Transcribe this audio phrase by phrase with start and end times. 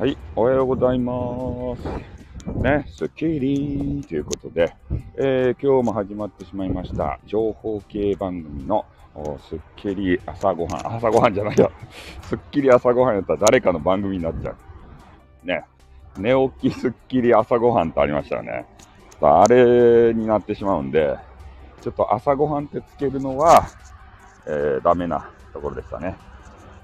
[0.00, 1.12] はい、おはようございま
[1.76, 2.52] す。
[2.62, 4.74] ね、スッキリということで、
[5.18, 8.86] えー、今日も始まってしまいました、情報系番組の
[9.46, 11.70] スッキリ朝ごはん、朝ごはんじゃないよ。
[12.22, 15.46] スッキリ朝ごはんやったら誰かの番組になっちゃう。
[15.46, 15.66] ね、
[16.16, 16.32] 寝
[16.62, 18.64] 起きスッキリ朝ごはんってありましたよね。
[19.20, 21.14] あれになってしまうんで、
[21.82, 23.66] ちょっと朝ごはんってつけるのは、
[24.46, 26.16] えー、ダメなところでしたね。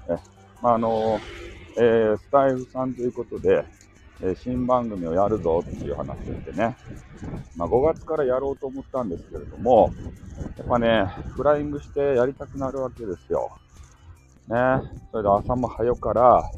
[0.07, 0.15] え
[0.61, 3.63] まあ、あのーえー、スタイフさんということで、
[4.21, 6.75] え、新番組をやるぞっていう話でね、
[7.55, 9.93] まあ、5月からやろうと思ったんですけれども、
[10.57, 11.05] やっぱね、
[11.35, 13.51] フライングしてやりたくなるわけですよ。
[14.47, 14.57] ね、
[15.11, 16.51] それで朝も早から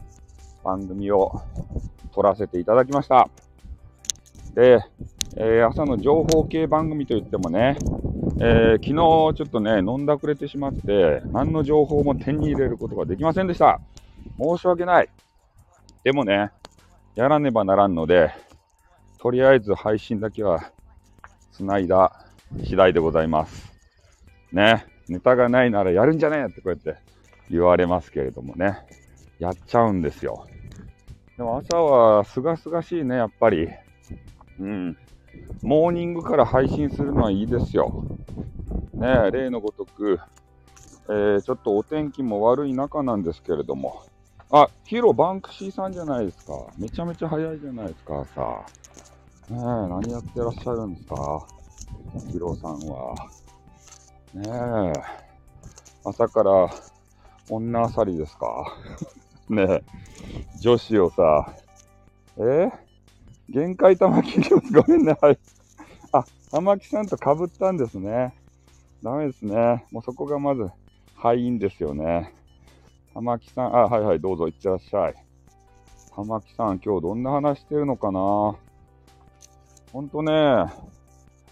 [0.63, 1.41] 番組を
[2.13, 3.27] 撮らせていただきました。
[4.55, 4.79] で、
[5.35, 7.77] えー、朝の情報系番組といってもね、
[8.39, 13.81] えー、昨日ちょっとね、飲んだくれてしまって、何の情報も手に入れることができませんでした。
[14.39, 15.09] 申し訳ない。
[16.03, 16.51] でもね、
[17.15, 18.31] やらねばならんので、
[19.19, 20.71] とりあえず配信だけは
[21.51, 22.25] 繋いだ
[22.63, 23.69] 次第でございます。
[24.53, 26.95] ね、ネタがないならやるんじゃねえってこうやって
[27.49, 28.77] 言われますけれどもね、
[29.39, 30.47] やっちゃうんですよ。
[31.35, 33.67] でも朝はすがすがしいね、やっぱり。
[34.59, 34.97] うん。
[35.61, 38.05] モーニングから配信するのはいいですよ。
[38.93, 40.19] ね例のごとく、
[41.09, 44.03] えー、ちょっとお天気も悪い中なんですけれども、
[44.51, 46.53] あ、ヒロバンクシーさんじゃないですか。
[46.77, 48.41] めちゃめちゃ早いじゃないですか、朝。
[49.53, 51.45] ねえ、何やってらっしゃるんですか、
[52.31, 53.15] ヒロさんは。
[54.33, 55.01] ねえ、
[56.03, 56.69] 朝から
[57.49, 58.65] 女あさりですか？
[59.49, 59.83] ねえ、
[60.59, 61.53] 女子をさ、
[62.37, 62.71] え？
[63.49, 65.39] 限界玉木リオごめんね、はい。
[66.11, 68.35] あ、玉木さんと被ったんですね。
[69.03, 69.85] ダメですね。
[69.91, 70.69] もうそこがまず
[71.15, 72.33] 敗因ですよね。
[73.13, 75.15] 玉木さん、あ、はいはい、どうぞ、いってらっしゃい。
[76.15, 78.19] 玉木さん、今日どんな話してるのかな？
[79.91, 80.65] ほんとね、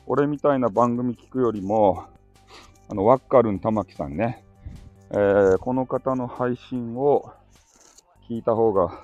[0.05, 2.05] 俺みたいな番組聞くよりも、
[2.89, 4.45] あの、ワッカルン玉木さんね、
[5.09, 7.31] えー、この方の配信を
[8.29, 9.01] 聞いた方が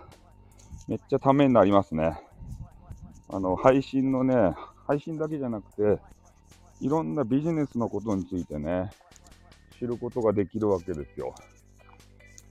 [0.88, 2.20] めっちゃためになりますね。
[3.30, 4.36] あの、配信のね、
[4.88, 6.02] 配信だけじゃなくて、
[6.82, 8.92] いろんなビジネスのことについてね、
[9.80, 11.34] 知ることができるわけですよ。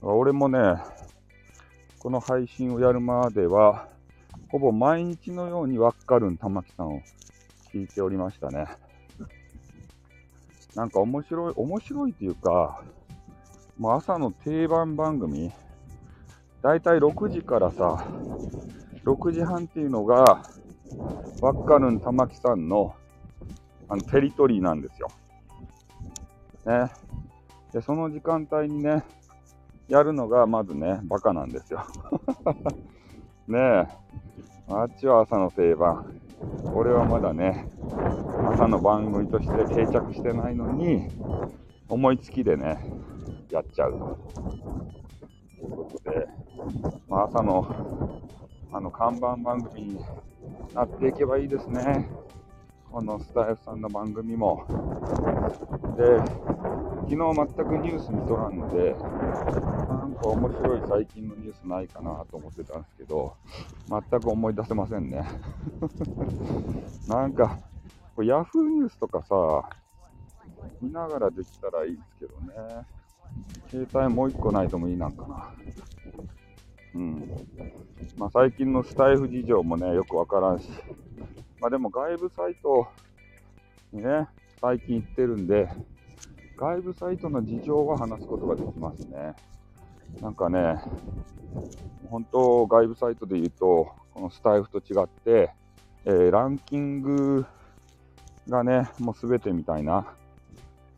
[0.05, 0.59] 俺もね、
[1.97, 3.87] この配信をやるまでは、
[4.49, 7.01] ほぼ毎日のようにわかるん玉木さんを
[7.73, 8.67] 聞いておりましたね。
[10.75, 12.83] なんか面白い、面白いっていうか、
[13.77, 15.53] もう朝の定番番組、
[16.61, 18.05] だいたい6時からさ、
[19.05, 20.43] 6時半っていうのが、
[21.39, 22.93] わかるん玉木さんの
[23.87, 25.07] あのテリトリーなんですよ。
[26.65, 26.91] ね。
[27.71, 29.03] で、その時間帯にね、
[29.87, 31.85] やるのがまずね、バカなんですよ。
[33.47, 33.87] ねえ、
[34.69, 36.05] あっちは朝の定番。
[36.73, 37.67] 俺はまだね、
[38.45, 41.07] 朝の番組として定着してないのに、
[41.89, 42.79] 思いつきでね、
[43.49, 44.23] やっちゃうと。
[45.61, 46.27] いうことで、
[47.07, 47.65] まあ、朝の
[48.71, 50.05] あの看板番組に
[50.73, 52.09] なっていけばいいですね。
[52.93, 54.67] このスタイフさんの番組も。
[55.97, 56.19] で、
[57.09, 57.17] 昨日
[57.57, 58.95] 全くニュース見とらんで、
[59.89, 63.35] なんか面白い最近のニュースないかなと思ってたんですけど、
[63.89, 65.27] 全く思い出せませんね。
[67.09, 67.57] なんか、
[68.21, 69.67] ヤフーニュースとかさ、
[70.79, 72.85] 見ながらできたらいいですけどね。
[73.71, 75.51] 携帯もう一個ないともいいなんかな。
[76.93, 77.33] うん。
[78.17, 80.69] まあ最近のスタイフ事情もね、よくわからんし。
[81.63, 82.89] まあでも外部サイト
[83.93, 84.27] にね、
[84.59, 85.69] 最近行ってるんで、
[86.57, 89.33] 外部サイトの事情は話すことができますね。
[90.21, 90.75] なんかね、
[92.09, 95.53] 本当、外部サイトで言うと、このスタイフと違って、
[96.03, 97.45] えー、ランキング
[98.49, 100.05] がね、もう全てみたいな、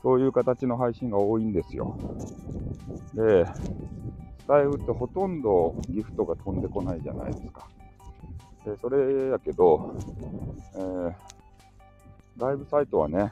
[0.01, 1.95] そういう形の配信が多いんですよ。
[3.13, 3.45] で、
[4.39, 7.67] スタイフってほとんどギフトが飛んでこないじゃないですか。
[8.65, 9.95] で、それやけど、
[10.75, 11.13] えー、
[12.37, 13.31] 外部サイトはね、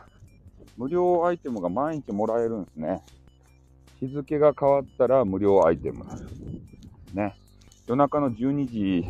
[0.77, 3.01] 無料アイテムが毎日もらえるんですね。
[3.99, 6.05] 日付が変わったら無料アイテム。
[7.13, 7.35] ね。
[7.87, 9.05] 夜中の12時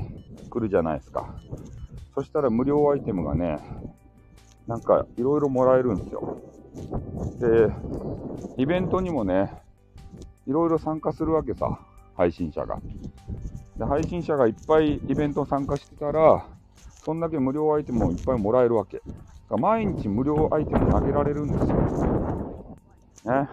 [0.50, 1.36] 来るじゃないですか。
[2.16, 3.60] そしたら無料アイテムがね、
[4.68, 6.42] なんかいろいろもらえるんですよ。
[7.40, 7.74] で、
[8.58, 9.52] イベントにもね、
[10.48, 11.82] いろいろ参加するわけさ、
[12.16, 12.80] 配信者が。
[13.78, 16.46] で、配信者がいっぱいイベント参加してたら、
[17.04, 19.02] そんだけ無料アイテムをいっぱいもらえるわけ。
[19.50, 21.84] 毎日無料アイテム投げられるんですよ。
[23.26, 23.50] ね。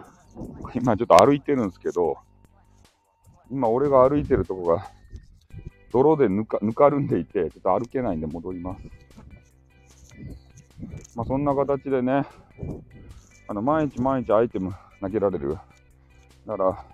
[0.75, 2.17] 今ちょっと歩いてるんですけど、
[3.51, 4.91] 今俺が歩いてるとこが、
[5.93, 8.83] 泥でぬかぬかるんでいて、ちょっと歩けないんで戻ります。
[11.17, 12.25] まあ、そんな形でね、
[13.49, 15.59] あの毎日毎日アイテム投げられる。
[16.47, 16.85] だから、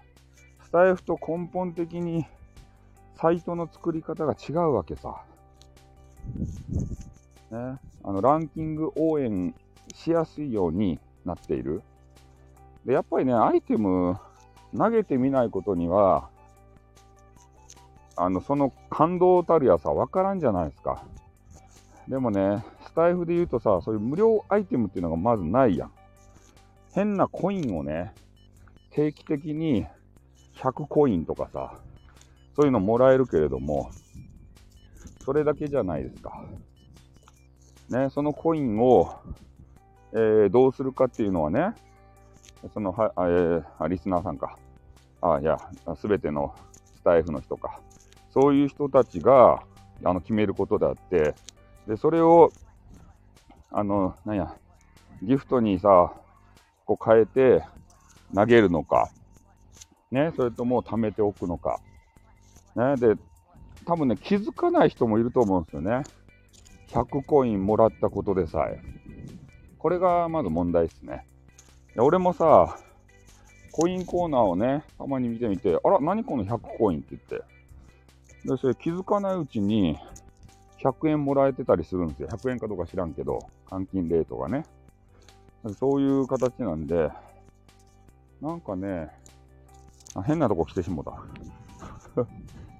[0.65, 2.25] スタイフと根本的に
[3.17, 5.23] サイトの作り方が違うわけさ。
[7.51, 9.55] ね、あのランキング応援
[9.95, 11.83] しやすいようになっている。
[12.85, 14.19] で、やっぱりね、アイテム
[14.77, 16.29] 投げてみないことには、
[18.17, 21.05] あの、その感動たるやさ、わからんじゃないですか。
[22.09, 25.93] でもね、スタイフで言うとさ、そういう無料アイテムっていうのがまずないやん。
[26.93, 28.15] 変なコインをね、
[28.91, 29.87] 定期的に
[30.55, 31.79] 100コインとかさ、
[32.57, 33.91] そういうのもらえるけれども、
[35.25, 36.43] それだけじゃないですか。
[37.91, 39.15] ね、そのコインを、
[40.13, 41.75] えー、どうするかっていうのはね、
[42.73, 44.59] そのは、えー、リスナーさんか。
[45.21, 45.59] あ、いや、
[45.97, 46.55] すべての
[46.97, 47.81] スタイフの人か。
[48.31, 49.63] そういう人たちが、
[50.03, 51.35] あの、決めることであって、
[51.87, 52.53] で、それを、
[53.71, 54.55] あの、なんや、
[55.23, 56.15] ギフトにさ、
[56.87, 57.65] こう変えて
[58.35, 59.11] 投げるのか、
[60.11, 61.81] ね、それとも貯めておくのか。
[62.77, 63.17] ね、で、
[63.87, 66.03] 多分ね、気づかない人もいると思うんですよね。
[66.89, 68.81] 100コインもらったことでさえ。
[69.79, 71.27] これがまず問題ですね。
[71.97, 72.79] 俺もさ、
[73.73, 77.37] コインコーナーをね、たまに見てみて、あら、何この100コインって言って。
[78.47, 79.99] で、それ気づかないうちに、
[80.83, 82.29] 100円もらえてたりするんですよ。
[82.29, 84.67] 100円かどうか知らんけど、換金レートがね。
[85.81, 87.11] そういう形なんで、
[88.41, 89.11] なんかね、
[90.27, 91.13] 変なとこ来てしもた。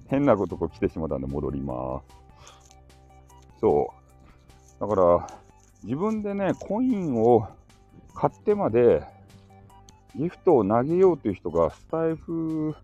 [0.09, 3.59] 変なことこ来てしもたんで戻ります。
[3.59, 3.93] そ
[4.77, 4.79] う。
[4.79, 5.27] だから、
[5.83, 7.47] 自分でね、コインを
[8.13, 9.03] 買ってまで、
[10.15, 12.75] ギフトを投げようという人が、スタイフ、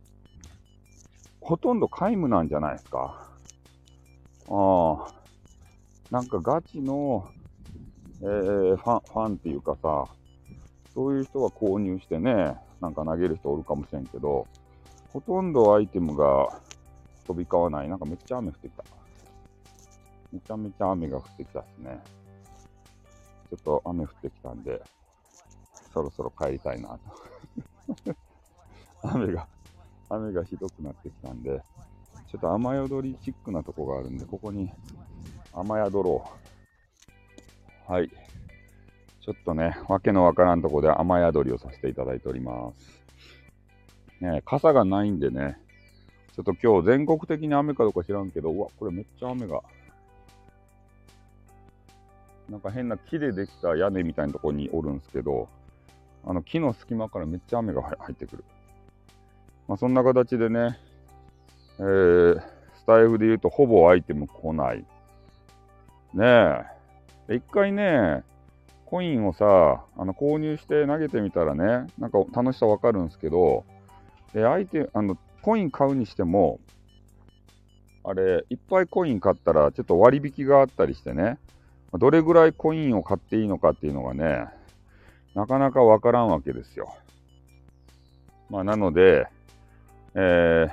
[1.42, 3.28] ほとんど皆無なんじゃないですか。
[4.50, 5.14] ああ。
[6.12, 7.28] なんかガチの、
[8.22, 10.06] えー、ファン、ファンっていうかさ、
[10.94, 14.46] そういう人が購入してね、なんか投げる人おるかもしれんけど、
[15.12, 16.60] ほとんどアイテムが
[17.26, 17.90] 飛び交わない。
[17.90, 18.84] なんかめっちゃ雨降ってきた。
[20.32, 22.00] めちゃめちゃ雨が降ってきたっすね。
[23.50, 24.82] ちょっと雨降ってきたんで、
[25.94, 28.16] そろそろ帰りたいなと。
[29.04, 29.48] 雨が、
[30.10, 31.62] 雨がひどくなってきたんで、
[32.28, 34.72] ちょっと雨宿りチックなとこがあるんで、ここに
[35.54, 36.26] 雨宿ろ
[37.88, 37.92] う。
[37.92, 38.10] はい。
[39.22, 43.04] ちょっとね、わけのわからんとこで雨宿りをさせていただいております。
[44.20, 45.60] ね、傘がないんでね、
[46.36, 49.62] ちょっと今日全国的に雨かどうか知らんけど、うわ、これめっちゃ雨が
[52.50, 55.48] なんか変な木でできた屋根みたいなところにおるんですけど、
[56.26, 58.44] あの木の隙間からめっちゃ雨が入ってくる。
[59.68, 60.78] まあ、そんな形でね、
[61.80, 62.42] えー、
[62.76, 64.86] スタイフで言うとほぼアイテム来ない。
[66.14, 66.26] ね
[67.30, 67.36] え。
[67.36, 68.24] 一回ね、
[68.86, 73.64] コインをさ、あの購入して投げてみたらね、なんか楽しさわかるんですけど、
[74.34, 76.60] で、相手、あの、コイン買うにしても、
[78.06, 81.38] あれ、いっぱいコイン買ったらちょっと割引があったりしてね、
[81.94, 84.48] どれぐらいコインを買っていいのかっていうのがね、
[85.36, 86.96] なかなかわからんわけですよ。
[88.50, 89.28] まあ、なので、
[90.16, 90.72] えー、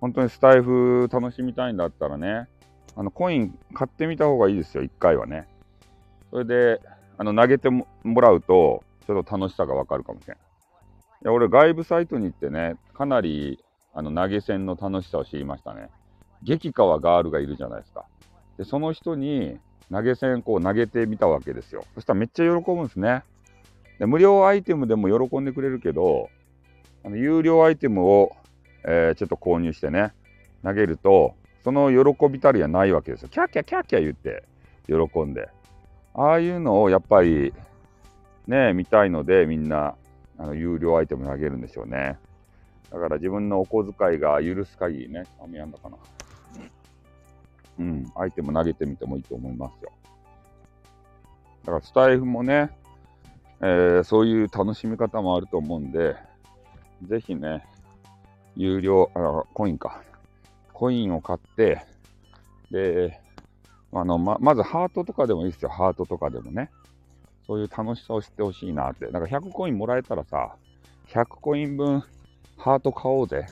[0.00, 2.48] 本当にスタイフ楽しみたいんだったらね、
[2.96, 5.46] あの、コイン買ってみた方がいいですよ、一回はね。
[6.30, 6.80] それで、
[7.18, 7.86] あの、投げても
[8.20, 10.36] らうと、ちょっと楽しさがわかるかもしれん。
[10.36, 10.40] い
[11.24, 13.62] や、俺、外部サイトに行ってね、かなり、
[13.96, 15.88] あの、投げ銭の楽しさを知りましたね。
[16.42, 18.04] 激川ガールがいるじゃないですか。
[18.58, 19.58] で、その人に、
[19.90, 21.84] 投げ銭こう投げてみたわけですよ。
[21.94, 23.22] そしたらめっちゃ喜ぶんですね。
[23.98, 26.28] で無料アイテムでも喜んでくれるけど、
[27.04, 28.32] あの有料アイテムを、
[28.84, 30.12] えー、ちょっと購入してね、
[30.64, 33.28] 投げると、その喜びたりはないわけですよ。
[33.28, 34.44] キャッキャキャッキャ言って
[34.86, 35.48] 喜んで。
[36.14, 37.52] ああいうのをやっぱり
[38.46, 39.94] ね、見たいのでみんな
[40.38, 42.18] あの有料アイテム投げるんでしょうね。
[42.96, 45.96] だから自分のお小遣いが許す限りね、雨やんだかな。
[47.78, 49.92] うん、アイテム投げてみてもいいと思いますよ。
[51.66, 52.70] だからスタイフもね、
[53.60, 56.16] えー、そういう楽しみ方もあると思うんで、
[57.06, 57.66] ぜひね、
[58.56, 60.02] 有料、あコインか。
[60.72, 61.82] コインを買って、
[62.70, 63.20] で、
[63.92, 65.68] あの、ま、まずハートとかでもいいですよ。
[65.68, 66.70] ハートとかでもね。
[67.46, 69.06] そういう楽しさを知ってほしいなって。
[69.06, 70.56] だか100コインもらえたらさ、
[71.08, 72.02] 100コイン分
[72.56, 73.46] ハート買おうぜ。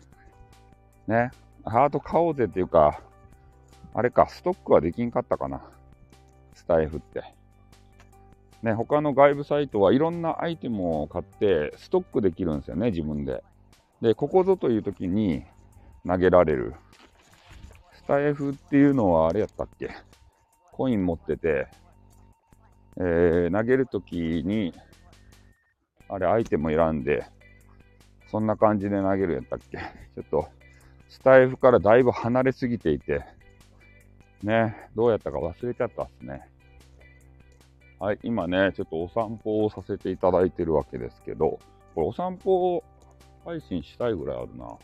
[1.07, 1.31] ね。
[1.65, 3.01] ハート買おうぜっていうか、
[3.95, 5.63] あれか、ストックはできんかったかな。
[6.55, 7.23] スタイフって。
[8.63, 13.45] ね、他の外部サイトはいろんなアイテムを買ってストックできるんですよね、自分で。
[14.01, 15.45] で、ここぞという時に
[16.07, 16.75] 投げられる。
[17.93, 19.91] スタイフっていうのはあれやったっけ？
[20.73, 21.69] コイン持ってて、
[22.97, 24.75] えー、投げるときに、
[26.09, 27.25] あれ、アイテム選んで、
[28.35, 29.79] そんな感じで投げるやったっけ？
[30.17, 30.49] ちょっと、
[31.09, 33.25] スタイフからだいぶ離れすぎていて、
[34.43, 36.43] ね、どうやったか忘れちゃったっすね。
[38.01, 41.61] はい、今ね、ちょっとお散歩をさせていただいてるわけですけど、
[41.95, 42.83] これお散歩
[43.45, 44.65] 配信したいぐらいあるな。
[44.65, 44.81] お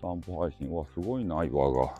[0.00, 0.70] 散歩配信。
[0.70, 1.94] うわ、すごいな、岩が。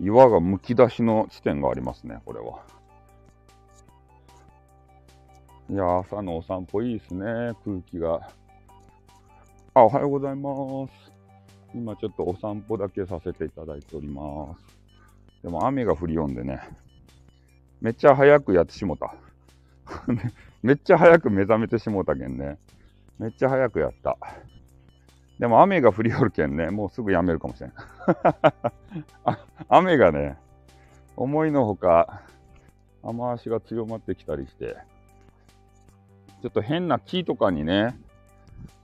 [0.00, 2.62] 岩がむき出しの地点がありますね、これは。
[5.70, 7.24] いや、朝のお散歩いいですね、
[7.64, 8.20] 空気が。
[9.74, 10.50] あ、おはようございま
[10.88, 11.12] す。
[11.74, 15.42] 今ちょっとお散歩だけさせていただいております。
[15.42, 16.60] でも雨が降りよんでね、
[17.80, 19.14] めっちゃ早くやってしもた。
[20.62, 22.58] めっちゃ早く目覚めてしもたけんね。
[23.18, 24.18] めっちゃ早くやった。
[25.38, 27.72] でも雨が降りよるけんね、もうすぐやめるかもしれん。
[29.68, 30.36] 雨がね、
[31.16, 32.22] 思いのほか
[33.02, 34.76] 雨足が強まってきたりして、
[36.42, 37.96] ちょっと変な木とかにね、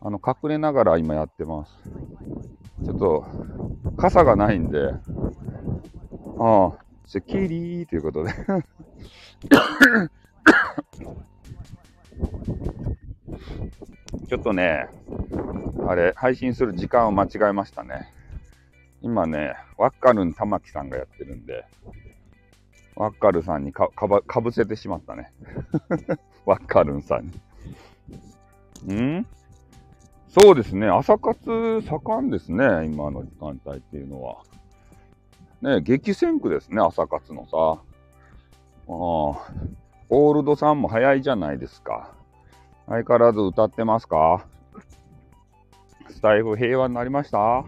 [0.00, 1.72] あの、隠れながら今やってます。
[2.84, 3.26] ちょっと、
[3.96, 4.94] 傘がないんで、
[6.38, 6.72] ああ、
[7.04, 8.32] スッキリーということで
[14.28, 14.86] ちょっとね、
[15.88, 18.12] あれ、配信する時間を間違えましたね。
[19.02, 21.64] 今ね、ワッカルン玉木さんがやってるんで、
[22.94, 25.32] ワッカルさんにかかぶせてしまったね。
[26.46, 27.47] ワッカルンさんに。
[28.86, 29.26] ん？
[30.28, 34.36] そうですね、朝活盛んですね、今の時間帯っていうのは。
[35.62, 37.56] ね、激戦区ですね、朝活のさ。
[37.56, 37.80] あ
[38.90, 42.12] あ、オールドさんも早いじゃないですか。
[42.86, 44.46] 相変わらず歌ってますか？
[46.10, 47.64] スタイフ平和になりました？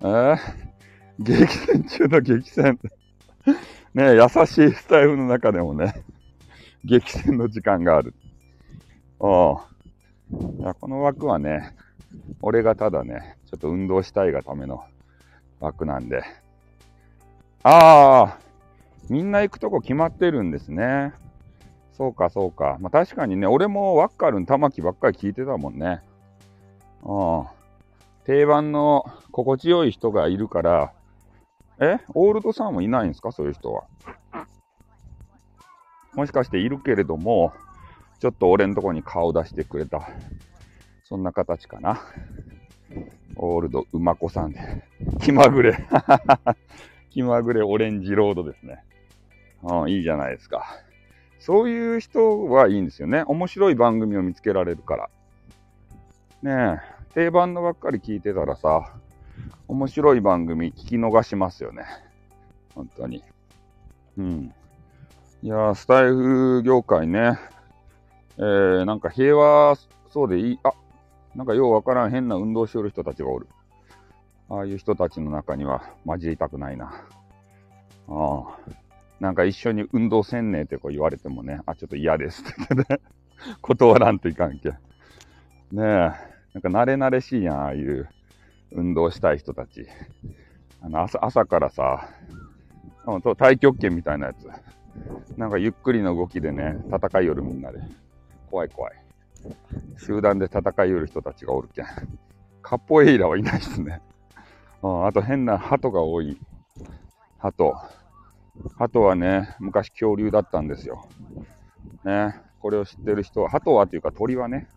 [0.00, 0.04] え？
[0.04, 0.38] ー、
[1.18, 2.78] 激戦中の激戦。
[3.94, 6.02] ね優しいスタイフの中でもね、
[6.84, 8.14] 激戦の時間がある。
[9.20, 9.75] ああ。
[10.58, 11.74] いや、この枠はね、
[12.42, 14.84] 俺がただね、ちょっと運動したいがための
[15.60, 16.22] 枠なんで。
[17.62, 18.38] ああ、
[19.08, 21.12] みんな行くとこ決まってるんですね。
[21.92, 22.76] そうか、そうか。
[22.80, 26.02] まあ確かにね、俺もワッカルン玉木ばっかり聞いてたもんね。
[27.02, 27.46] うん。
[28.24, 30.92] 定番の心地よい人がいるから、
[31.78, 33.32] えオールドさんもいないんですか？
[33.32, 33.84] そういう人は。
[36.14, 37.52] もしかしているけれども、
[38.18, 40.08] ちょっと俺んとこに顔出してくれた。
[41.04, 42.00] そんな形かな。
[43.36, 44.84] オールド馬子さんで。
[45.20, 45.78] 気まぐれ。
[47.10, 48.84] 気まぐれオレンジロードですね。
[49.62, 50.66] うん、いいじゃないですか。
[51.38, 53.22] そういう人はいいんですよね。
[53.26, 55.10] 面白い番組を見つけられるから。
[56.42, 56.80] ね
[57.10, 58.94] え、定番のばっかり聞いてたらさ、
[59.68, 61.84] 面白い番組聞き逃しますよね。
[62.74, 63.22] 本当に。
[64.18, 64.54] うん。
[65.42, 67.38] いやスタイフ業界ね、
[68.38, 69.76] えー、なんか平和
[70.10, 70.72] そうでいい、あ、
[71.34, 73.46] なんかようわからん変な運動しよる人たちがおる。
[74.48, 77.04] ああいう人たちの中には混じりたくないな。
[78.08, 78.86] ああ。
[79.18, 82.84] なんか一緒に運動せんねえってこう言われてもね、あ、ちょっと嫌ですってね、
[83.62, 84.70] 断らんといかんけ。
[84.70, 84.76] ね
[85.72, 86.12] え、なん
[86.60, 88.08] か慣れ慣れしいやん、ああいう
[88.72, 89.86] 運動したい人たち。
[90.82, 92.08] あの朝朝からさ、
[93.04, 94.48] 太極拳みたいなやつ。
[95.36, 97.80] なんかゆっくりの動きでね、戦いよるみんなで。
[98.56, 98.94] 怖い怖い。
[99.98, 101.86] 集団で戦いよる人たちがおるけん。
[102.62, 104.00] カポエイラはいないっすね。
[104.82, 106.40] ああと変な鳩が多い。
[107.36, 107.74] 鳩。
[108.78, 111.06] 鳩はね、昔恐竜だったんですよ。
[112.04, 114.68] ね、これを知ってる人は、鳩はというか鳥はね、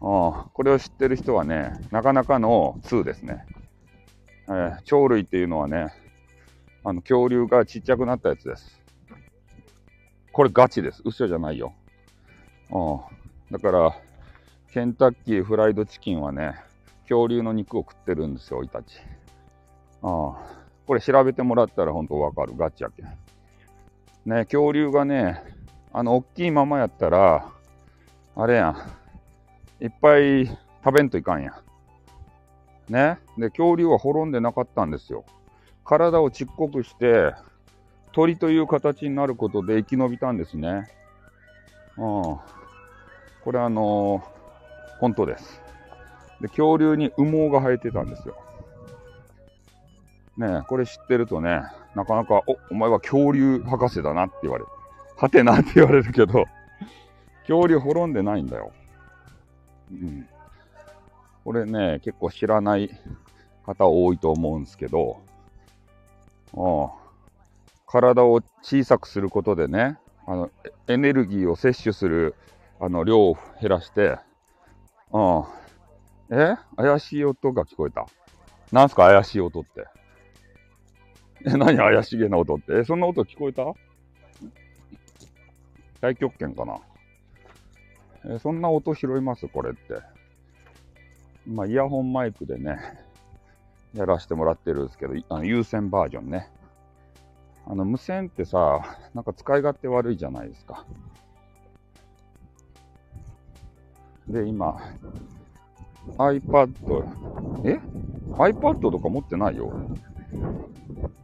[0.00, 3.44] あこれを知ってる人はね、なかなかの2ですね。
[4.48, 5.88] えー、鳥類っていうのはね、
[6.84, 8.80] あの恐竜がちっちゃくなったやつです。
[10.32, 11.02] これガチです。
[11.04, 11.74] 嘘じゃないよ。
[12.70, 13.00] あ
[13.50, 13.96] だから、
[14.72, 16.54] ケンタッキーフライドチキンはね、
[17.02, 18.98] 恐竜の肉を食ってるんですよ、イタチ。
[20.02, 20.58] ああ。
[20.86, 22.56] これ調べてもらったら本当わかる。
[22.56, 23.02] ガチやけ。
[24.24, 25.42] ね、恐竜がね、
[25.92, 27.50] あの、大きいままやったら、
[28.36, 28.70] あれや
[29.80, 29.84] ん。
[29.84, 31.52] いっぱい食べんといかんや
[32.88, 32.92] ん。
[32.92, 33.18] ね。
[33.36, 35.24] で、恐竜は滅んでなかったんですよ。
[35.84, 37.34] 体をちっこくして、
[38.12, 40.88] 鳥という形になることで生き延びたんですね。
[41.96, 42.38] うん。
[43.48, 45.62] これあのー、本当です。
[46.42, 48.36] で、恐竜に羽毛が生えてたんですよ。
[50.36, 51.62] ねこれ知ってるとね、
[51.94, 54.70] なかなか、お、お前は恐竜博士だなって言われる。
[55.16, 56.44] はてなって言われるけど、
[57.46, 58.70] 恐竜滅んでないんだよ。
[59.92, 60.28] うん。
[61.42, 62.90] これね、結構知らない
[63.64, 65.22] 方多いと思うんですけど、
[66.52, 66.88] うん、
[67.86, 70.50] 体を小さくすることでね、あの
[70.86, 72.34] エネルギーを摂取する
[72.80, 74.18] あの量を減らして、
[75.12, 75.44] うん、
[76.30, 76.56] え？
[76.76, 78.06] 怪しい音が聞こえた。
[78.70, 79.08] なんすか？
[79.08, 79.86] 怪しい音って。
[81.46, 81.76] え、何？
[81.76, 82.78] 怪しげな音って？
[82.78, 83.64] え、そんな音聞こえた？
[85.94, 86.78] 太極拳かな
[88.26, 89.48] え、そんな音拾います？
[89.48, 90.00] これって。
[91.46, 92.78] まあ、イヤホンマイクでね、
[93.94, 96.50] やらせてもらってるんですけど、あの有線バージョンね。
[97.66, 100.84] あの、無線ってさ、なんか使い勝手悪いじゃないですか。
[104.28, 104.76] で、今、
[106.18, 106.68] iPad、
[107.64, 107.80] え
[108.32, 109.72] ?iPad とか持ってないよ。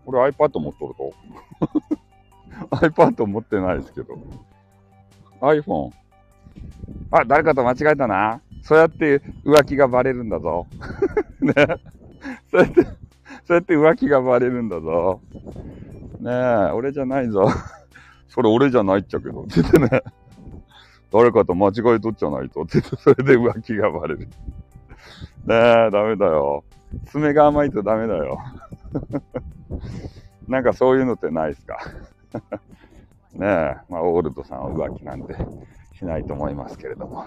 [0.07, 1.15] 俺 iPad 持っとると
[2.77, 4.19] iPad 持ってないですけど。
[5.41, 5.91] iPhone。
[7.11, 8.41] あ、誰かと間違えたな。
[8.63, 10.67] そうやって浮気がバレるんだぞ。
[11.41, 11.53] ね。
[12.51, 12.91] そうやって、そ
[13.51, 15.21] うやって浮気がバレるんだぞ。
[16.21, 17.47] ねえ、俺じゃないぞ。
[18.29, 19.43] それ俺じゃないっちゃけど。
[19.43, 20.03] ってね。
[21.14, 22.62] 誰かと間違えとっちゃないと。
[22.62, 24.26] って、それで浮気がバレる。
[24.26, 24.28] ね
[25.47, 26.64] え、ダメだよ。
[27.06, 28.37] 爪が甘いとダメだよ。
[30.49, 31.78] なんかそういうのってないですか？
[33.33, 35.37] ねえ、まあ、オールドさんは浮気なんて
[35.92, 37.25] しないと思いますけれども。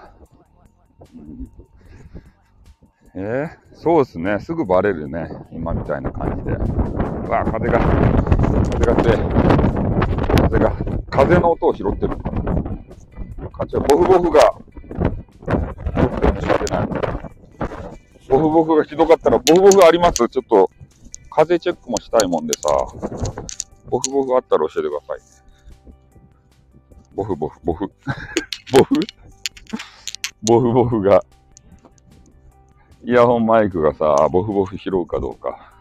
[3.14, 4.38] えー、そうですね。
[4.38, 5.28] すぐバレるね。
[5.50, 6.52] 今みたいな感じで。
[6.52, 9.18] うわ、風が、風が強い。
[10.42, 10.72] 風が、
[11.08, 12.77] 風の音を拾ってるのかな。
[13.58, 14.54] 風、ボフボフが、
[18.28, 20.28] ボフボフがひどかったら、ボフボフあります？
[20.28, 20.70] ちょっと、
[21.28, 22.68] 風チェックもしたいもんでさ、
[23.90, 25.18] ボフボフあったら教えてください。
[27.14, 27.86] ボフボフ、ボフ、
[28.72, 28.94] ボフ？
[30.42, 31.24] ボフボフが、
[33.04, 35.72] イヤホンマイクがさ、ボフボフ拾うかどうか。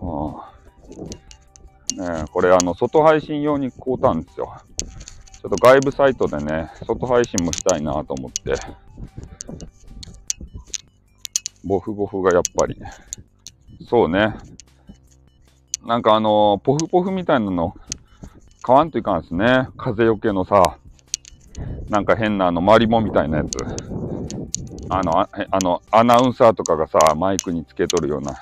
[0.00, 0.06] う
[1.96, 4.54] ん、ねこれあの、外配信用に買うたんですよ。
[5.44, 8.54] ちょっと外部サイトでね、外配信もしたいなと思って。
[11.62, 12.80] ボフボフがやっぱり。
[13.86, 14.36] そうね。
[15.84, 17.74] なんかあのポフポフみたいなの、
[18.62, 19.68] 買わんといかんですね。
[19.76, 20.78] 風よけのさ、
[21.90, 23.58] なんか変なあの、マリモみたいなやつ。
[24.88, 28.34] あの、ああの、アナウンサーとかがさ、マイクにつけとるような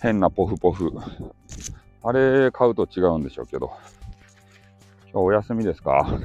[0.00, 0.92] 変なポフポフ。
[2.04, 3.72] あれ買うと違うんでしょうけど。
[5.10, 6.20] 今日お休みですか？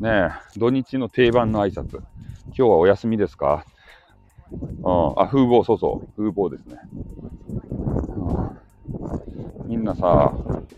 [0.00, 1.98] ねえ、土日の定番の挨拶。
[2.46, 3.66] 今日はお休みですか？
[4.50, 6.78] うん、あ、風貌、そうそう、風貌ですね。
[9.66, 10.32] みんなさ、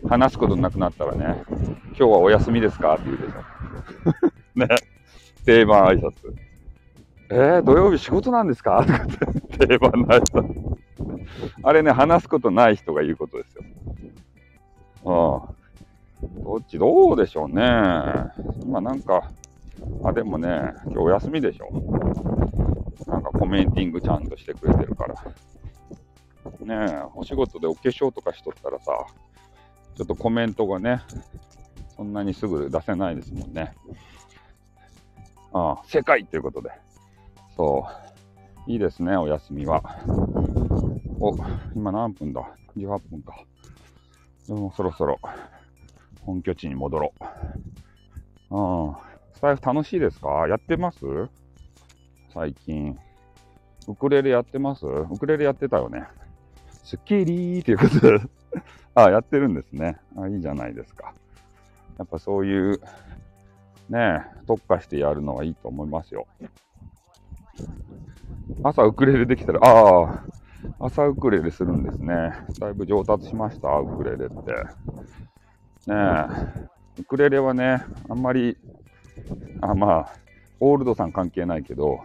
[0.09, 2.95] 話すことなくなったらね、今日はお休みですか？
[2.95, 4.59] って言うでしょ。
[4.59, 4.67] ね。
[5.45, 6.13] 定番挨拶。
[7.31, 8.85] えー、土曜日仕事なんですか？
[8.85, 9.07] とかっ
[9.59, 10.77] て定番の挨拶。
[11.63, 13.63] あれね、話すことない人が言うことですよ。
[15.05, 15.58] うん。
[16.23, 17.63] どっち、どうでしょうね。
[18.65, 19.31] 今なんか、
[20.05, 20.49] あ、でもね、
[20.85, 21.71] 今日お休みでしょ。
[23.07, 25.15] なんかコメンティングちゃんとしてくれてるから。
[26.61, 28.93] ねえ、お仕事でお化粧とかしとったらさ、
[29.97, 31.03] ちょっとコメントがね、
[31.97, 33.75] そんなにすぐ出せないですもんね。
[35.53, 36.71] ああ、世界ということで。
[37.57, 37.87] そ
[38.67, 38.71] う。
[38.71, 39.83] いいですね、お休みは。
[41.21, 41.37] お、
[41.75, 42.43] 今何分だ
[42.77, 43.45] ?18 分か。
[44.47, 45.19] でもそろそろ
[46.29, 47.15] 本拠地に戻ろ
[48.51, 48.57] う。
[48.57, 48.95] うん。
[49.33, 50.47] スタイフ楽しいですか？
[50.47, 50.99] やってます？
[52.35, 52.99] 最近。
[53.89, 54.85] ウクレレやってます？
[54.85, 56.07] ウクレレやってたよね。
[56.85, 58.21] スッキリーということで
[58.95, 59.97] あ、やってるんですね。
[60.19, 61.15] あ、いいじゃないですか。
[61.97, 62.79] やっぱそういう、
[63.89, 66.27] ね特化してやるのはいいと思いますよ。
[68.63, 70.25] 朝ウクレレできたら、ああ、
[70.79, 72.33] 朝ウクレレするんですね。
[72.61, 74.35] だいぶ上達しました、ウクレレって。
[75.89, 78.59] ねえ、ウクレレはね、あんまり、
[79.63, 80.13] あまあ、
[80.61, 82.01] オールドさん関係ないけど、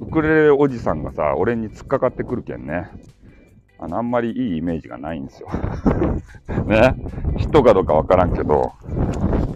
[0.00, 2.90] ウクレレおじさんがさ、俺に突っかかってくるけんね。
[3.78, 5.48] あの、あんまりいいイメージがないんですよ。
[6.66, 6.92] ね。
[7.38, 8.72] 人かどうかわからんけど、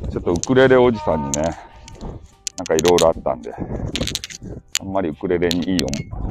[0.08, 1.42] ちょっとウクレレおじさんにね、
[2.56, 3.52] なんかいろいろあったんで、
[4.80, 5.84] あんまりウクレレにいい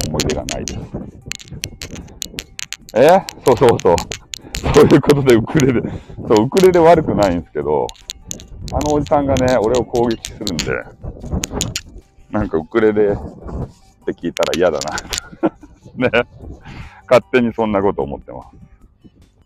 [0.07, 0.79] 思い出がないです。
[2.95, 3.21] え？
[3.45, 4.22] そうそうそう。
[4.71, 5.81] そういうことでウクレレ、
[6.27, 7.87] そう、ウクレレ悪くないんですけど、
[8.71, 10.65] あのおじさんがね、俺を攻撃するんで、
[12.31, 13.15] なんかウクレレっ
[14.05, 14.97] て聞いたら嫌だな。
[16.09, 16.27] ね。
[17.09, 18.57] 勝手にそんなこと思ってます。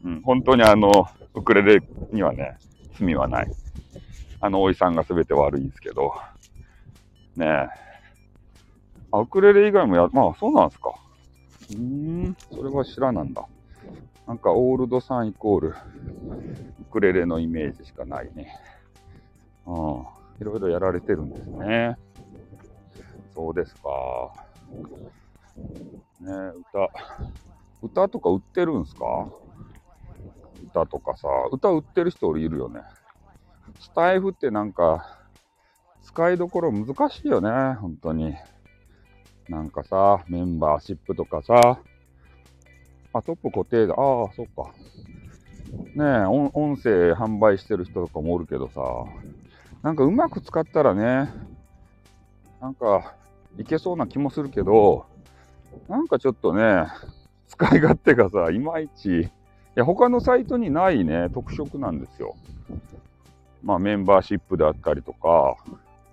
[0.05, 2.57] うん、本当にあの、ウクレレにはね、
[2.99, 3.51] 罪はない。
[4.39, 6.13] あのおじさんが全て悪いんですけど、
[7.35, 7.67] ねえ。
[9.11, 10.93] あ、ウクレレ以外もや、まあそうなんですか。
[11.71, 13.45] うーん、それは知らなんだ。
[14.27, 15.73] なんかオールドさんイコールウ
[16.91, 18.53] クレレのイメージしかないね。
[19.65, 19.75] うん。
[20.39, 21.97] いろいろやられてるんですね。
[23.33, 23.89] そうですか。
[26.19, 26.89] ね歌。
[27.81, 29.29] 歌とか売ってるんすか？
[30.65, 32.81] 歌とかさ、歌売ってる人いるよね。
[33.79, 35.07] スタイフってなんか、
[36.01, 38.35] 使いどころ難しいよね、本当に。
[39.47, 41.79] なんかさ、メンバーシップとかさ、
[43.17, 43.93] あ、トップ固定だ。
[43.95, 44.73] ああ、そっか。
[45.95, 48.81] ねえ音、声販売してる人とかもおるけどさ、
[49.81, 51.31] なんかうまく使ったらね、
[52.61, 53.15] なんか
[53.57, 55.05] いけそうな気もするけど、
[55.87, 56.87] なんかちょっとね、
[57.47, 59.29] 使い勝手がさ、いまいち、い
[59.75, 62.35] や、他のサイトにないね、特色なんですよ。
[63.63, 65.55] まあ、メンバーシップであったりとか、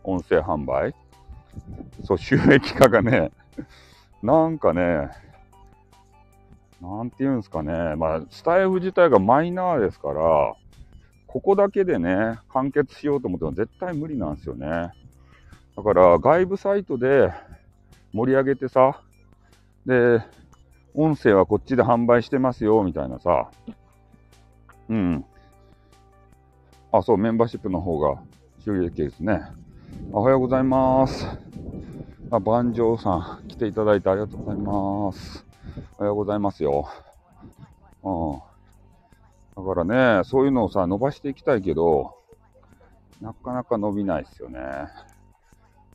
[0.02, 0.94] 音声販売。
[2.04, 3.32] そう、収益化がね、
[4.22, 5.10] なんかね、
[6.84, 10.54] なんていうんですかね、まあ、スタイフ自体がマイナーですから、
[11.26, 14.92] ここだけでね、完結しようと思っても絶対無理なんですよね。
[15.76, 17.32] だから外部サイトで
[18.12, 19.00] 盛り上げてさ、
[19.86, 20.20] で、
[20.94, 23.50] 音声はこっちで販売してますよ、みたいなさ。
[24.88, 25.24] うん。
[26.92, 28.22] あ、そう、メンバーシップの方が
[28.64, 29.42] 収益ですね。
[30.12, 31.26] おはようございます。
[32.30, 35.43] あ、万丈さん、来ていただいてありがとうございます。
[35.98, 36.88] おはようございますよ。
[38.02, 39.64] うん。
[39.64, 42.16] だからね、そういうのをさ、伸ばしていきたいけど、
[43.20, 44.60] なかなか伸びないですよね。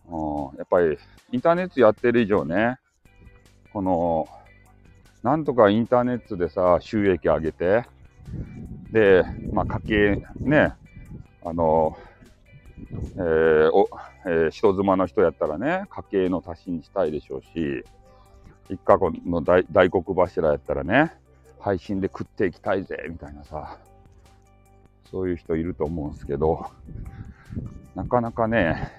[0.10, 0.98] うん、やっぱり、
[1.32, 2.78] インターネットやってる以上ね、
[3.72, 4.28] この、
[5.24, 7.86] なんとかインターネットでさ、収益上げて、
[8.92, 9.80] で、まあ、家
[10.15, 10.74] 計、ね、
[11.46, 11.98] あの、
[13.15, 13.89] えー、お、
[14.26, 17.84] えー、人妻の人やったらね、家計の足しにしたいでしょうし、
[18.70, 21.14] 一家の大大黒柱やったらね、
[21.60, 23.78] 配信で食っていきたいぜ、みたいなさ、
[25.12, 26.68] そういう人いると思うんですけど、
[27.96, 28.92] なかなかね、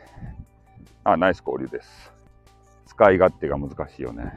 [1.04, 2.12] あ、ナイス交流です。
[2.86, 4.24] 使い勝手が難しいよね。
[4.24, 4.30] だ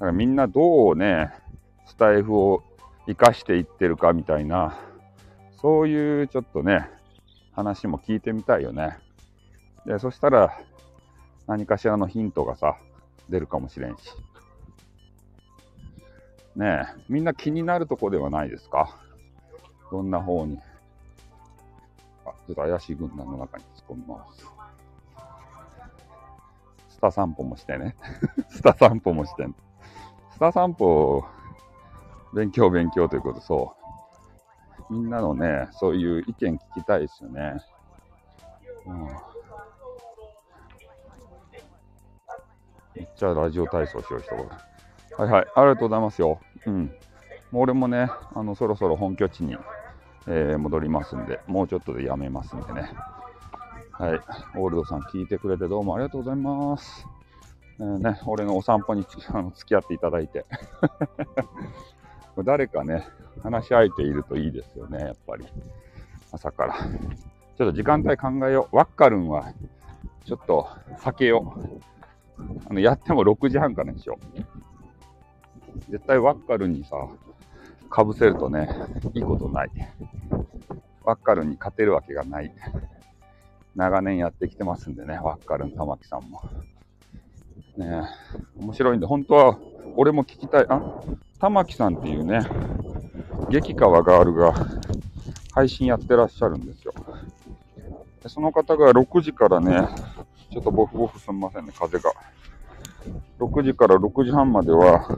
[0.00, 1.32] からみんなどうね、
[1.86, 2.62] スタイフを
[3.06, 4.76] 活かしていってるかみたいな、
[5.60, 6.90] そういうちょっとね、
[7.52, 8.98] 話も聞いてみたいよね。
[9.86, 10.58] で、そしたら
[11.46, 12.76] 何かしらのヒントがさ、
[13.28, 14.10] 出るかもしれんし。
[16.56, 18.98] ねえ、みんな気になるとこではないですか？
[19.90, 20.58] どんな方に？
[22.26, 24.46] あ、ちょっと怪しい軍団の中に突っ込みます。
[26.90, 27.96] スタ散歩もしてね。
[28.48, 29.54] スタ散歩もしてん。
[30.30, 31.24] スタ散歩、
[32.34, 33.74] 勉強勉強ということ、そ
[34.90, 34.92] う。
[34.92, 37.56] みんなのね、そういう意見聞きたいですよね。
[38.86, 39.06] うん。
[42.94, 44.71] めっちゃラジオ体操しよう人が。
[45.18, 46.40] はいはい、ありがとうございますよ。
[46.66, 46.94] うん。
[47.50, 49.56] もう俺もね、あの、そろそろ本拠地に、
[50.26, 52.90] えー、戻りますんで、もうちょっとでやめますんでね。
[53.92, 54.20] はい。
[54.56, 57.06] オールドさん聞いてくれてどうもありがとうございます。
[57.78, 60.46] えー、ね、俺のお散歩に あの付き合っていただいて。
[62.44, 63.06] 誰かね、
[63.42, 65.46] 話し相手いるといいですよね、やっぱり。
[66.32, 66.74] 朝から。
[66.74, 68.76] ちょっと時間帯考えよう。
[68.76, 69.52] ワッカルンは、
[70.24, 70.66] ちょっと
[71.00, 71.92] 避けよう。
[72.70, 74.51] あの、やっても6時半からにしよう。
[75.90, 76.96] 絶対ワッカルにさ、
[77.90, 78.68] かぶせるとね、
[79.14, 79.70] いいことない。
[81.04, 82.52] ワッカルに勝てるわけがない。
[83.74, 86.42] 長年やってきてますんでね、ワッカルン玉木さんも。
[87.76, 88.02] ね
[88.58, 89.58] 面白いんで、本当は
[89.96, 90.66] 俺も聞きたい。
[90.68, 90.80] あ、
[91.40, 92.40] 玉木さんっていうね、
[93.50, 94.54] 激川ガールが
[95.52, 96.94] 配信やってらっしゃるんですよ。
[98.22, 99.88] でその方が6時からね、
[100.50, 102.12] ちょっとボフボフすみませんね、風が。
[103.38, 105.08] 6時から6時半までは、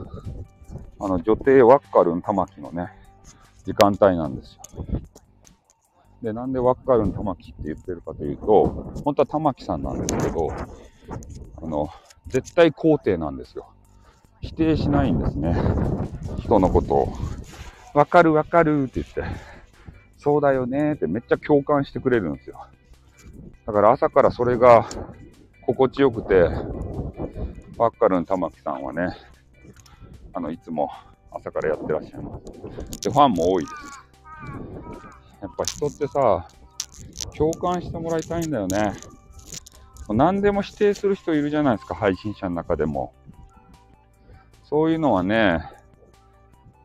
[0.99, 2.89] あの、女帝ワッカルン玉木のね、
[3.65, 4.61] 時間帯なんですよ。
[6.21, 10.55] で、なんでワッカルン玉木って言ってるかというと、本当は玉木さんなんですけど、
[11.61, 11.89] あの、
[12.29, 13.67] 絶対肯定なんですよ。
[14.41, 15.61] 否定しないんですね。
[16.37, 17.09] 人のことを。
[17.93, 19.23] わかるわかるって言って、
[20.17, 22.59] そうだよねってめっちゃ共感してくれるんですよ。
[23.65, 24.89] だから朝からそれが
[25.61, 26.49] 心地よくて、
[27.77, 29.15] ワッカルン玉木さんはね、
[30.35, 30.91] あの、いつも
[31.31, 32.37] 朝からやってらっしゃいま
[32.99, 33.03] す。
[33.03, 33.75] で、ファンも多いです。
[35.41, 36.47] やっぱ人ってさ、
[37.37, 38.93] 共感してもらいたいんだよね。
[40.09, 43.13] 何でも否定する人いるじゃないですか、配信者の中でも。
[44.65, 45.71] そういうのはね、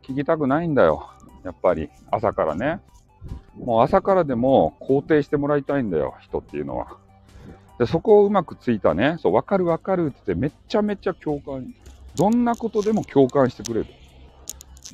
[0.03, 1.11] 聞きたくないんだよ。
[1.43, 2.81] やっぱり、朝からね。
[3.59, 6.99] もう朝からでも肯定してもらいたいんだよ、人っていうのは。
[7.81, 11.75] で、そこをうまくついたね、そう、わかるわかるってってめっちゃめちゃ共感
[12.15, 13.87] どんなことでも共感してくれる。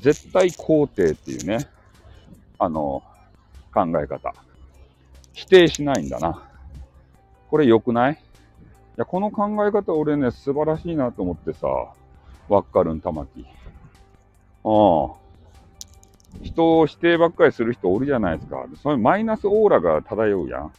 [0.00, 1.66] 絶対肯定っていうね、
[2.58, 3.02] あの、
[3.72, 4.34] 考え方。
[5.32, 6.42] 否定しないんだな。
[7.50, 8.12] これ良くない？
[8.12, 8.16] い
[8.96, 11.66] や、この考え方俺ね、素晴らしいなと思ってさ、
[12.48, 13.44] わっかるん玉木。
[14.64, 15.16] ああ。
[16.42, 18.66] 人を否定ばっかりする人おるじゃないですか。
[18.82, 20.72] そういうマイナスオーラが漂うやん。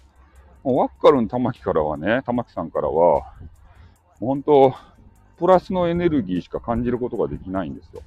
[0.64, 3.34] ワッカルン玉木からはね、玉木さんからは、
[4.20, 4.74] 本当、
[5.38, 8.02] プラスのエネルギーしか感じることができないんですよ。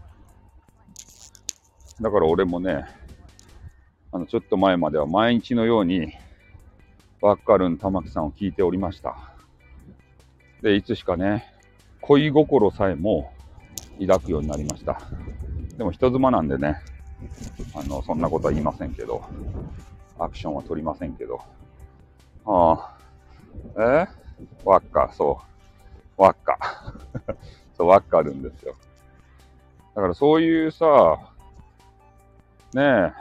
[2.01, 2.87] だから俺もね、
[4.13, 6.13] あの、ちょっと前までは毎日のように、
[7.21, 9.17] ワッカルン玉木さんを聞いておりました。
[10.63, 11.45] で、いつしかね、
[12.01, 13.33] 恋心さえも
[14.01, 15.01] 抱くようになりました。
[15.77, 16.81] でも人妻なんでね、
[17.75, 19.23] あの、そんなことは言いませんけど、
[20.19, 21.41] アクションは取りませんけど。
[22.47, 22.97] あ
[23.77, 24.09] あ、え？
[24.65, 25.60] ワッカ、そう。
[26.21, 26.59] ワッカ。
[27.79, 28.75] そう、ワッカあるんですよ。
[29.95, 31.19] だからそういうさ、
[32.75, 33.13] ねえ、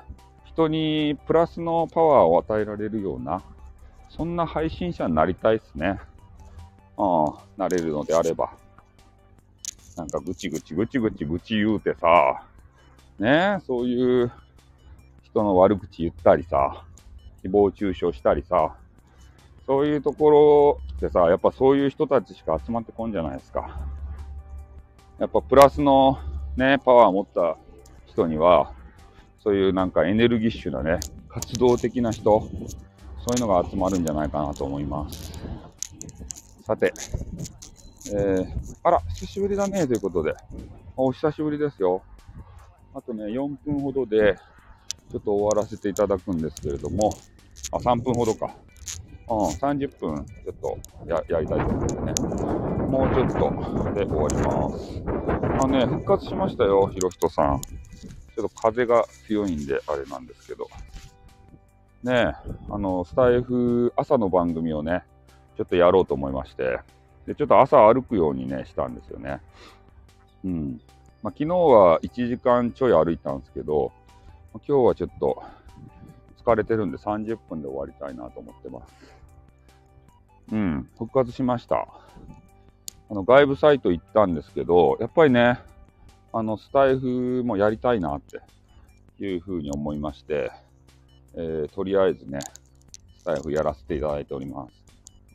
[0.43, 3.41] 人にプラスのパワーを与えられるような、
[4.09, 5.97] そんな配信者になりたいっすね。
[6.97, 8.51] ああ、なれるのであれば。
[9.95, 12.43] なんかぐちぐちぐちぐちぐち言うてさ、
[13.17, 14.31] ねえそういう
[15.23, 16.83] 人の悪口言ったりさ、
[17.43, 18.75] 誹謗中傷したりさ、
[19.65, 23.79] そういうところってさ、やっぱそういう人たちしか集まってこんじゃないですか。
[25.17, 26.19] やっぱプラスの
[26.57, 27.57] ね、パワーを持った
[28.05, 28.73] 人には、
[29.41, 35.39] そういうなんかエネルギッシュなね、活動的な人、そういうのが集まるんじゃないかなと思います。
[36.65, 36.93] さて、
[38.11, 38.47] えー、
[38.83, 40.35] あら、久しぶりだね、ということで。
[40.97, 42.03] お久しぶりですよ。
[42.93, 44.37] あとね、4分ほどで、
[45.11, 47.13] ちょっと終わらせていただくんですけれども、
[47.71, 48.55] あ、3分ほどか。
[49.29, 52.13] うん、30分、ちょっとややりたいと思ってね。
[52.87, 53.53] もうちょっと
[53.93, 55.03] で終わります。
[55.57, 57.61] あね、復活しましたよ、ひろひとさん。
[58.35, 60.67] ちょっと風が強いんで、あれなんですけど。
[62.03, 62.33] ね
[62.69, 65.03] あの、スタイフ朝の番組をね、
[65.57, 66.79] ちょっとやろうと思いまして、
[67.25, 69.41] で、ちょっと朝歩くようにね、したんですよね。
[70.45, 70.81] うん。
[71.21, 73.91] まあ、昨日は1時間ちょい歩いたんですけど、
[74.53, 75.43] 今日はちょっと
[76.43, 79.18] 疲れてるんで30分で終わりたいなと思ってます。
[80.51, 81.87] うん、復活しました。
[83.09, 85.59] あの、外部サイト行ったんですけど、やっぱりね、
[86.31, 88.41] あの、スタイフもやりたいなって
[89.23, 90.51] いうふうに思いまして、
[91.35, 92.39] えー、とりあえずね、
[93.19, 94.73] スタイフやらせていただいております。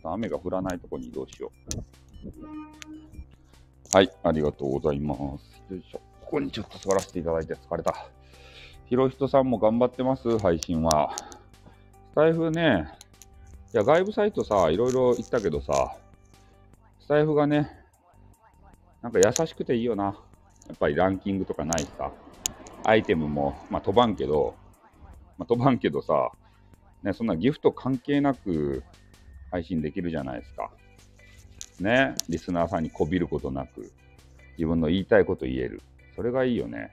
[0.04, 3.96] 雨が降らないとこに移動しよう。
[3.96, 5.72] はい、ありがとうございます。
[5.72, 6.00] よいしょ。
[6.20, 7.94] ここにちょっと座らせていただいて疲れた。
[8.86, 11.14] ひろひとさんも頑張ってます配信は。
[12.12, 12.88] スタイフね、
[13.74, 15.96] いや、外部サイトさ、いろいろ言ったけどさ、
[17.00, 17.72] スタイフがね、
[19.02, 20.04] なんか優しくていいよな。
[20.68, 22.12] やっぱりランキングとかないしさ。
[22.84, 24.54] アイテムも、まあ飛ばんけど、
[25.38, 26.30] まあ飛ばんけどさ、
[27.02, 28.84] ね、そんなギフト関係なく
[29.50, 30.70] 配信できるじゃないですか。
[31.80, 33.90] ね、リスナーさんにこびることなく、
[34.56, 35.82] 自分の言いたいこと言える。
[36.14, 36.92] それがいいよね。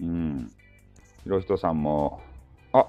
[0.00, 0.50] うん。
[1.22, 2.20] ひろひとさんも、
[2.72, 2.84] あ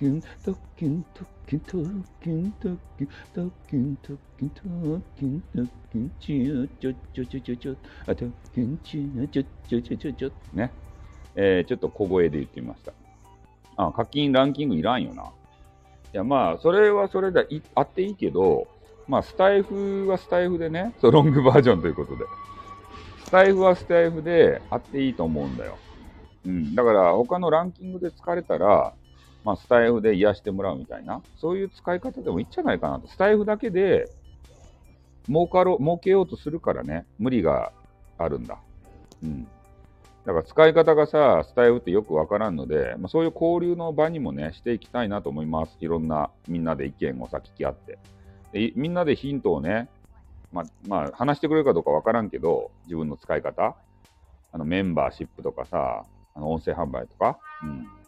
[0.00, 1.84] 特訓、特訓、特訓、特
[2.22, 10.70] 訓、特訓、特訓、特訓、特訓、特訓、特訓、特訓、特訓、ちょちょちょちょちょちょ、あ、特訓、ちょちょちょちょちょちょ、ね。
[11.36, 12.92] えー、ちょっと小声で言ってみました。
[13.76, 15.24] あ、課金ランキングいらんよな。
[15.24, 18.68] いや、まあ、それはそれでいあっていいけど、
[19.06, 22.24] まあ、スタイフはスタイフでね、そうロングバージョンということで。
[23.26, 25.76] スタイフはスタイフであっていいと思うんだよ。
[26.46, 26.74] うん。
[26.74, 28.94] だから、他のランキングで疲れたら、
[29.44, 33.08] まあ、スタイフで癒してもらうみたいな、そういう使い方でもいいんじゃないかなと。
[33.08, 34.10] スタイフだけで、
[35.26, 37.72] 儲かろ、儲けようとするからね、無理が
[38.18, 38.58] あるんだ。
[39.22, 39.46] うん。
[40.26, 45.76] だから使い方がさ、スタイフってよくわからんので、まあ、そういう交流の場にもね、していきたいなと思います。
[45.80, 47.98] いろんなみんなで意見をさ、聞き合って。
[48.52, 49.88] でみんなでヒントをね、
[50.52, 53.76] まあ、まあ、話してくれるかどうかわからんけど、自分の使い方、
[54.52, 57.99] あのメンバーシップとかさ、あの音声販売とか、うん。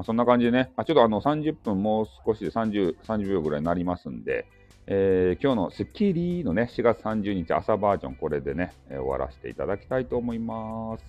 [0.00, 4.46] まあ、そんな感じでね、あちょっとあの30分もう少しで30、30秒ぐらいになりますんで、
[4.86, 11.04] えー、今日のスッキリのね、4月30日朝バージョン、これでね、えー、終わらせていただきたいと思います。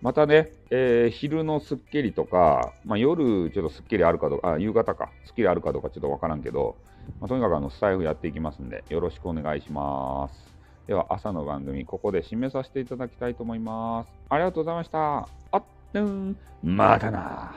[0.00, 6.76] またね、えー、昼のスッキリとか、まあ、夜ちょっとスッキリあるかどうか、あ、夕方か、スッキリあるかどうかちょっとわからんけど、
[7.20, 10.56] まあ、とにかくあのスタイフやっていきますんで、よろしくお願いします。
[10.86, 14.10] では、朝の番組、ここで締めさせていただきたいと思います。
[14.30, 15.28] ありがとうございました。
[15.50, 17.52] あっ、うん、またな